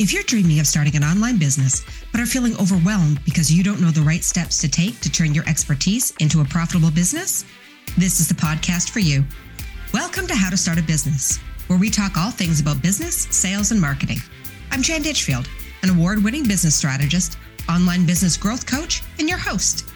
[0.00, 3.82] If you're dreaming of starting an online business, but are feeling overwhelmed because you don't
[3.82, 7.44] know the right steps to take to turn your expertise into a profitable business,
[7.98, 9.22] this is the podcast for you.
[9.92, 11.36] Welcome to How to Start a Business,
[11.66, 14.16] where we talk all things about business, sales, and marketing.
[14.70, 15.50] I'm Jan Ditchfield,
[15.82, 17.36] an award winning business strategist,
[17.68, 19.86] online business growth coach, and your host.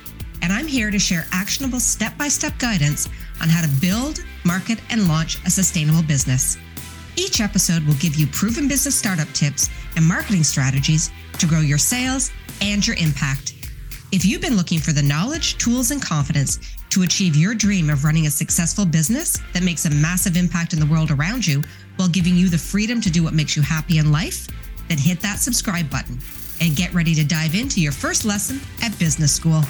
[0.43, 3.09] And I'm here to share actionable step by step guidance
[3.41, 6.59] on how to build, market, and launch a sustainable business.
[7.17, 11.79] Each episode will give you proven business startup tips and marketing strategies to grow your
[11.79, 12.31] sales
[12.61, 13.55] and your impact.
[14.13, 18.05] If you've been looking for the knowledge, tools, and confidence to achieve your dream of
[18.05, 21.63] running a successful business that makes a massive impact in the world around you
[21.97, 24.47] while giving you the freedom to do what makes you happy in life,
[24.89, 26.19] then hit that subscribe button
[26.61, 29.63] and get ready to dive into your first lesson at business school.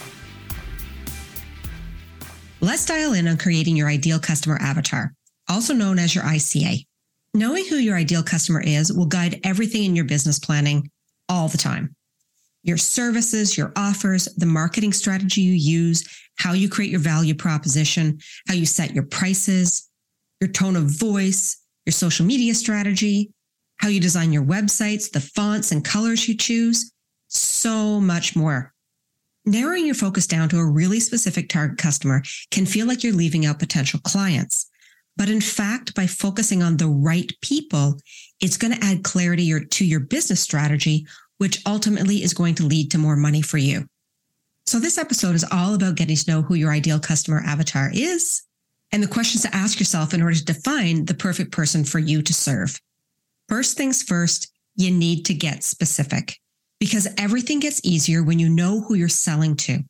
[2.61, 5.15] Let's dial in on creating your ideal customer avatar,
[5.49, 6.85] also known as your ICA.
[7.37, 10.89] Knowing who your ideal customer is will guide everything in your business planning
[11.29, 11.93] all the time.
[12.63, 16.05] Your services, your offers, the marketing strategy you use,
[16.39, 19.91] how you create your value proposition, how you set your prices,
[20.41, 23.33] your tone of voice, your social media strategy,
[23.79, 26.93] how you design your websites, the fonts and colors you choose,
[27.27, 28.73] so much more.
[29.45, 32.23] Narrowing your focus down to a really specific target customer
[32.53, 34.71] can feel like you're leaving out potential clients.
[35.17, 38.01] But in fact, by focusing on the right people,
[38.41, 41.07] it's going to add clarity to your business strategy,
[41.39, 43.87] which ultimately is going to lead to more money for you.
[44.67, 48.43] So this episode is all about getting to know who your ideal customer avatar is
[48.93, 52.23] and the questions to ask yourself in order to define the perfect person for you
[52.23, 52.81] to serve.
[53.49, 56.39] First things first, you need to get specific
[56.81, 59.81] because everything gets easier when you know who you're selling to.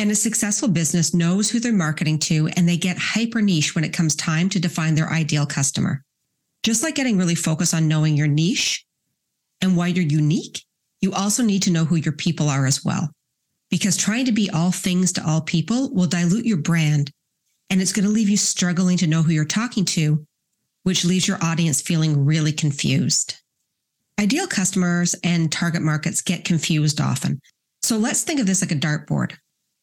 [0.00, 3.82] And a successful business knows who they're marketing to, and they get hyper niche when
[3.82, 6.04] it comes time to define their ideal customer.
[6.62, 8.86] Just like getting really focused on knowing your niche
[9.60, 10.62] and why you're unique,
[11.00, 13.10] you also need to know who your people are as well.
[13.70, 17.10] Because trying to be all things to all people will dilute your brand,
[17.68, 20.24] and it's going to leave you struggling to know who you're talking to,
[20.84, 23.34] which leaves your audience feeling really confused.
[24.20, 27.40] Ideal customers and target markets get confused often.
[27.82, 29.36] So let's think of this like a dartboard.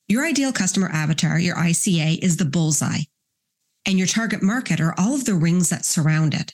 [0.08, 3.04] Your ideal customer avatar, your ICA, is the bullseye,
[3.88, 6.54] and your target market are all of the rings that surround it.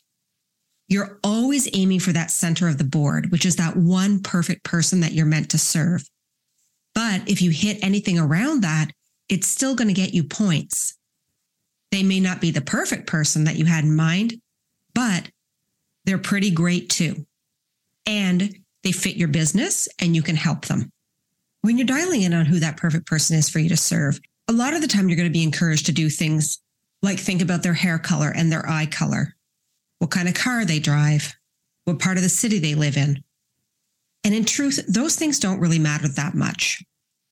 [0.88, 5.02] You're always aiming for that center of the board, which is that one perfect person
[5.02, 6.10] that you're meant to serve.
[6.96, 8.92] But if you hit anything around that,
[9.28, 10.98] it's still going to get you points.
[11.92, 14.36] They may not be the perfect person that you had in mind,
[14.94, 15.30] but
[16.06, 17.26] they're pretty great too.
[18.06, 20.92] And they fit your business and you can help them.
[21.62, 24.54] When you're dialing in on who that perfect person is for you to serve, a
[24.54, 26.60] lot of the time you're going to be encouraged to do things
[27.02, 29.36] like think about their hair color and their eye color,
[30.00, 31.36] what kind of car they drive,
[31.86, 33.24] what part of the city they live in.
[34.24, 36.84] And in truth, those things don't really matter that much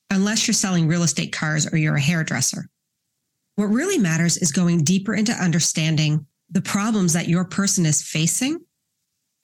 [0.09, 2.68] unless you're selling real estate cars or you're a hairdresser.
[3.56, 8.59] What really matters is going deeper into understanding the problems that your person is facing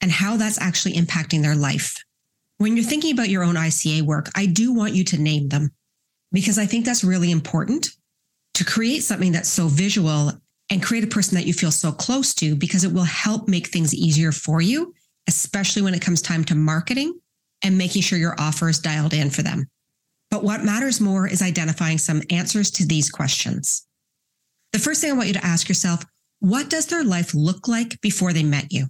[0.00, 1.96] and how that's actually impacting their life.
[2.58, 5.70] When you're thinking about your own ICA work, I do want you to name them
[6.32, 7.90] because I think that's really important
[8.54, 10.32] to create something that's so visual
[10.70, 13.66] and create a person that you feel so close to because it will help make
[13.66, 14.94] things easier for you,
[15.28, 17.18] especially when it comes time to marketing
[17.62, 19.68] and making sure your offer is dialed in for them.
[20.30, 23.86] But what matters more is identifying some answers to these questions.
[24.72, 26.04] The first thing I want you to ask yourself,
[26.40, 28.88] what does their life look like before they met you?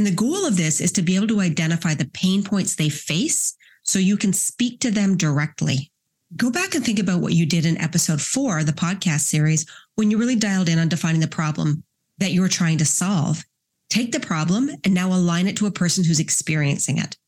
[0.00, 2.88] And the goal of this is to be able to identify the pain points they
[2.88, 5.92] face so you can speak to them directly.
[6.38, 9.66] Go back and think about what you did in episode four, the podcast series,
[9.96, 11.84] when you really dialed in on defining the problem
[12.16, 13.44] that you were trying to solve.
[13.90, 17.18] Take the problem and now align it to a person who's experiencing it.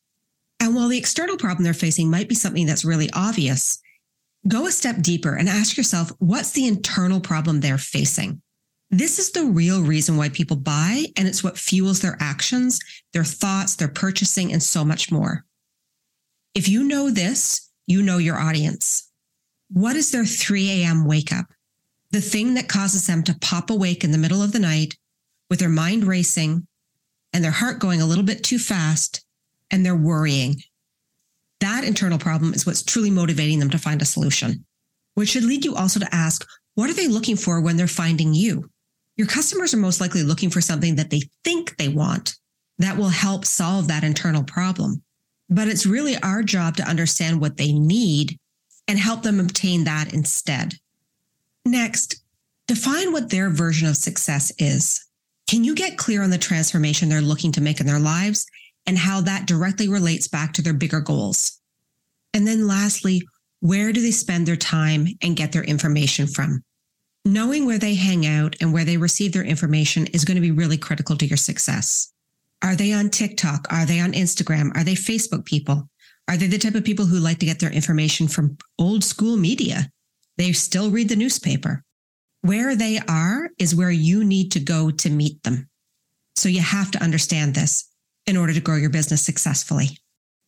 [0.58, 3.82] And while the external problem they're facing might be something that's really obvious,
[4.48, 8.40] go a step deeper and ask yourself, what's the internal problem they're facing?
[8.94, 12.78] This is the real reason why people buy, and it's what fuels their actions,
[13.14, 15.46] their thoughts, their purchasing, and so much more.
[16.54, 19.10] If you know this, you know your audience.
[19.70, 21.06] What is their 3 a.m.
[21.06, 21.46] wake up?
[22.10, 24.98] The thing that causes them to pop awake in the middle of the night
[25.48, 26.66] with their mind racing
[27.32, 29.24] and their heart going a little bit too fast
[29.70, 30.56] and they're worrying.
[31.60, 34.66] That internal problem is what's truly motivating them to find a solution,
[35.14, 38.34] which should lead you also to ask, what are they looking for when they're finding
[38.34, 38.68] you?
[39.16, 42.34] Your customers are most likely looking for something that they think they want
[42.78, 45.02] that will help solve that internal problem.
[45.48, 48.38] But it's really our job to understand what they need
[48.88, 50.74] and help them obtain that instead.
[51.64, 52.22] Next,
[52.66, 55.04] define what their version of success is.
[55.48, 58.46] Can you get clear on the transformation they're looking to make in their lives
[58.86, 61.60] and how that directly relates back to their bigger goals.
[62.34, 63.22] And then lastly,
[63.60, 66.64] where do they spend their time and get their information from?
[67.24, 70.50] Knowing where they hang out and where they receive their information is going to be
[70.50, 72.12] really critical to your success.
[72.62, 73.68] Are they on TikTok?
[73.70, 74.76] Are they on Instagram?
[74.76, 75.88] Are they Facebook people?
[76.26, 79.36] Are they the type of people who like to get their information from old school
[79.36, 79.88] media?
[80.36, 81.84] They still read the newspaper.
[82.40, 85.68] Where they are is where you need to go to meet them.
[86.34, 87.88] So you have to understand this
[88.26, 89.98] in order to grow your business successfully.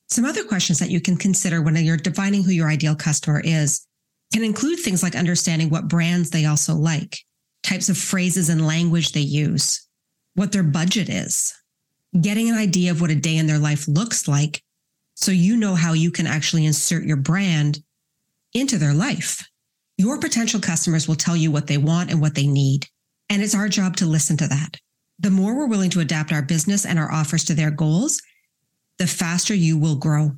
[0.08, 3.86] Some other questions that you can consider when you're defining who your ideal customer is
[4.34, 7.20] can include things like understanding what brands they also like,
[7.62, 9.86] types of phrases and language they use,
[10.34, 11.54] what their budget is,
[12.20, 14.60] getting an idea of what a day in their life looks like
[15.14, 17.78] so you know how you can actually insert your brand
[18.54, 19.48] into their life.
[19.98, 22.88] Your potential customers will tell you what they want and what they need.
[23.30, 24.80] And it's our job to listen to that.
[25.20, 28.20] The more we're willing to adapt our business and our offers to their goals,
[28.98, 30.32] the faster you will grow.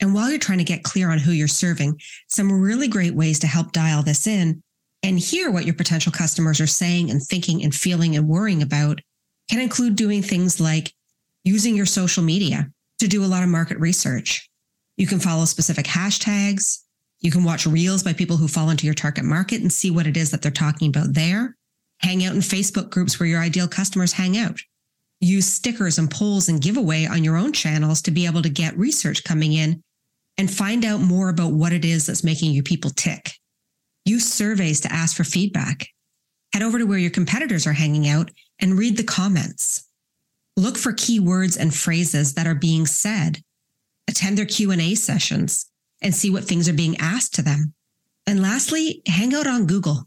[0.00, 3.38] And while you're trying to get clear on who you're serving, some really great ways
[3.40, 4.62] to help dial this in
[5.02, 9.00] and hear what your potential customers are saying and thinking and feeling and worrying about
[9.50, 10.92] can include doing things like
[11.44, 14.48] using your social media to do a lot of market research.
[14.96, 16.78] You can follow specific hashtags.
[17.20, 20.06] You can watch reels by people who fall into your target market and see what
[20.06, 21.56] it is that they're talking about there.
[22.00, 24.60] Hang out in Facebook groups where your ideal customers hang out
[25.20, 28.76] use stickers and polls and giveaway on your own channels to be able to get
[28.78, 29.82] research coming in
[30.38, 33.32] and find out more about what it is that's making you people tick.
[34.04, 35.88] Use surveys to ask for feedback.
[36.54, 38.30] Head over to where your competitors are hanging out
[38.60, 39.86] and read the comments.
[40.56, 43.42] Look for keywords and phrases that are being said.
[44.08, 45.66] Attend their Q&A sessions
[46.00, 47.74] and see what things are being asked to them.
[48.26, 50.04] And lastly, hang out on Google.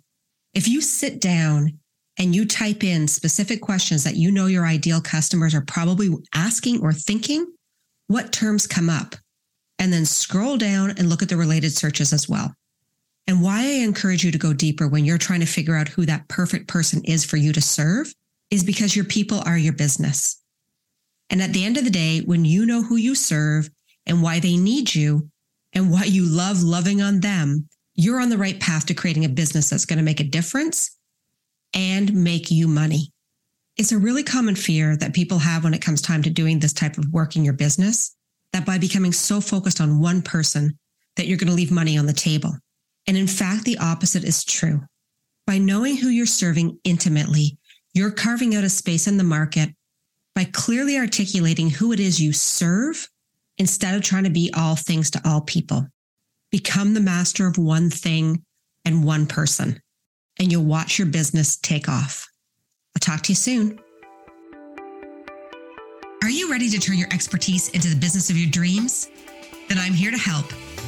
[0.53, 1.79] If you sit down
[2.17, 6.81] and you type in specific questions that you know your ideal customers are probably asking
[6.81, 7.45] or thinking,
[8.07, 9.15] what terms come up?
[9.81, 12.53] And then scroll down and look at the related searches as well.
[13.27, 16.05] And why I encourage you to go deeper when you're trying to figure out who
[16.05, 18.13] that perfect person is for you to serve
[18.51, 20.39] is because your people are your business.
[21.31, 23.69] And at the end of the day, when you know who you serve
[24.05, 25.29] and why they need you
[25.73, 29.29] and why you love loving on them, you're on the right path to creating a
[29.29, 30.95] business that's going to make a difference
[31.73, 33.11] and make you money.
[33.77, 36.73] It's a really common fear that people have when it comes time to doing this
[36.73, 38.15] type of work in your business
[38.53, 40.77] that by becoming so focused on one person
[41.15, 42.55] that you're going to leave money on the table.
[43.07, 44.81] And in fact, the opposite is true.
[45.47, 47.57] By knowing who you're serving intimately,
[47.93, 49.69] you're carving out a space in the market
[50.35, 53.09] by clearly articulating who it is you serve
[53.57, 55.87] instead of trying to be all things to all people.
[56.51, 58.43] Become the master of one thing
[58.85, 59.81] and one person
[60.39, 62.27] and you'll watch your business take off.
[62.95, 63.79] I'll talk to you soon.
[66.31, 69.09] Are you ready to turn your expertise into the business of your dreams?
[69.67, 70.45] Then I'm here to help.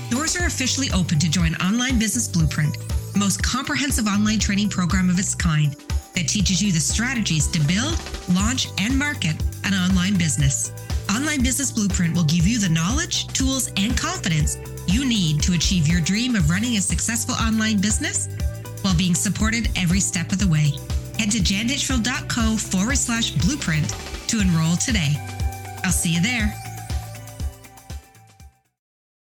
[0.10, 2.78] Doors are officially open to join Online Business Blueprint,
[3.12, 5.74] the most comprehensive online training program of its kind
[6.16, 8.00] that teaches you the strategies to build,
[8.34, 9.36] launch, and market
[9.66, 10.72] an online business.
[11.14, 14.58] Online Business Blueprint will give you the knowledge, tools, and confidence
[14.88, 18.30] you need to achieve your dream of running a successful online business
[18.82, 20.72] while being supported every step of the way.
[21.20, 23.94] Head to janditchfield.co forward slash blueprint
[24.28, 25.18] to enroll today.
[25.84, 26.63] I'll see you there.